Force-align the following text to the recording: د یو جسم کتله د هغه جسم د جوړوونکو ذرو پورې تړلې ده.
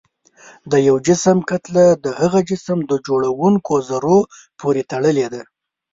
د 0.71 0.73
یو 0.87 0.95
جسم 1.07 1.37
کتله 1.49 1.85
د 2.05 2.05
هغه 2.19 2.39
جسم 2.49 2.77
د 2.91 2.93
جوړوونکو 3.07 3.73
ذرو 3.89 4.19
پورې 4.59 4.81
تړلې 4.91 5.27
ده. 5.33 5.41